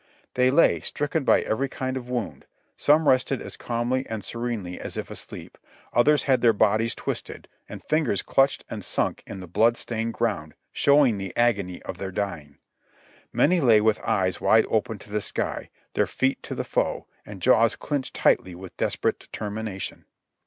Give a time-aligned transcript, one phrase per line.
[0.33, 2.47] They lay, stricken by every kind of wound.
[2.75, 5.59] Some rested as calmly and serenely as if asleep;
[5.93, 10.55] others had their bodies twisted, and fingers clutched and sunk in the blood stained ground,
[10.73, 12.57] showing the agony of their dying.
[13.31, 17.39] Many lay with eyes wide open to the sky, their feet to the foe, and
[17.39, 20.05] jaws clenched tightly with desperate determination.